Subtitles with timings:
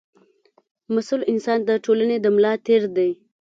[0.93, 3.09] مسوول انسان د ټولنې د ملا تېر دی.